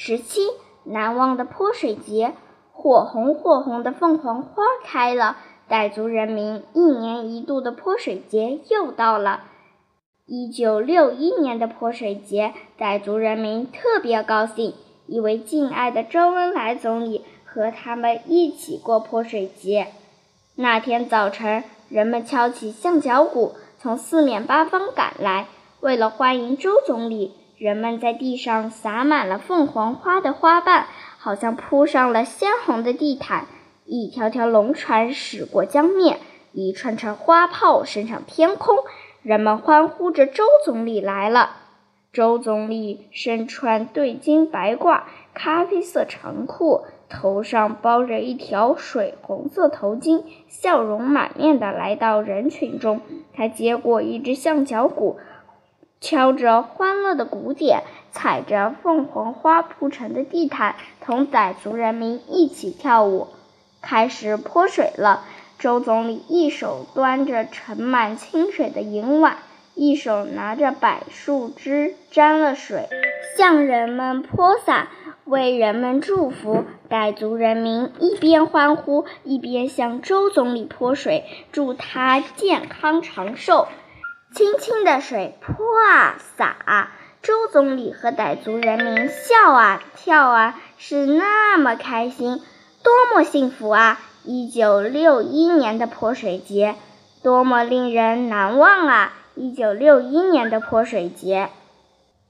[0.00, 0.42] 十七，
[0.84, 2.32] 难忘的泼水节，
[2.70, 5.38] 火红火红的凤凰花开了。
[5.68, 9.40] 傣族人民一年一度的泼水节又到了。
[10.24, 14.72] 一九六一年的泼水节，傣族人民特别高兴，
[15.08, 19.88] 以为敬爱的周恩来总理和他们一起过泼水节。
[20.54, 25.48] 那天早晨，人们敲起象脚鼓，从四面八方赶来。
[25.80, 30.86] 为了欢迎周总理，人们在地上撒满了凤凰花的花瓣，
[31.18, 33.46] 好像铺上了鲜红的地毯。
[33.84, 36.20] 一条条龙船驶过江面，
[36.52, 38.76] 一串串花炮升上天空，
[39.22, 41.56] 人们欢呼着：“周总理来了！”
[42.12, 45.02] 周总理身穿对襟白褂、
[45.34, 53.00] 咖啡色长裤，头上包着一条水红色头巾，笑容满面地来到人群中。
[53.34, 55.18] 他接过一只象脚鼓，
[56.00, 63.28] 敲着欢乐的鼓点，踩着凤凰花铺成的地毯，同傣族人民一起跳舞。
[63.80, 65.24] 开始泼水了。
[65.58, 69.38] 周总理一手端着盛满清水的银碗，
[69.74, 72.88] 一手拿着柏树枝沾了水，
[73.36, 74.88] 向人们泼洒，
[75.24, 76.64] 为人们祝福。
[76.88, 83.66] 傣族人民一边欢呼，一边向周总理泼水，祝他健康长寿。
[84.34, 85.54] 清清的水泼
[85.88, 86.90] 啊洒，
[87.22, 92.42] 周总理和傣族人民笑啊跳啊，是那么开心。
[92.80, 94.00] 多么幸福啊！
[94.24, 96.76] 一九六一年的泼水节，
[97.22, 99.12] 多么令人难忘啊！
[99.34, 101.50] 一九六一年的泼水节。